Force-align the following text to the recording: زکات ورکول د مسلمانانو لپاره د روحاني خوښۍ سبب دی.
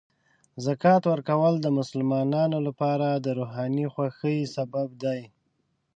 زکات 0.65 1.03
ورکول 1.13 1.53
د 1.61 1.67
مسلمانانو 1.79 2.57
لپاره 2.67 3.07
د 3.15 3.27
روحاني 3.39 3.85
خوښۍ 3.93 4.39
سبب 4.55 4.87
دی. 5.03 5.21